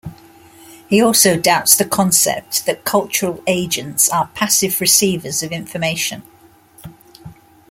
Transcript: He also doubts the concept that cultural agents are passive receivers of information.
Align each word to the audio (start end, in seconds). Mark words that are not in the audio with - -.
He 0.89 0.99
also 0.99 1.37
doubts 1.39 1.75
the 1.75 1.85
concept 1.85 2.65
that 2.65 2.83
cultural 2.83 3.43
agents 3.45 4.09
are 4.09 4.31
passive 4.33 4.81
receivers 4.81 5.43
of 5.43 5.51
information. 5.51 6.23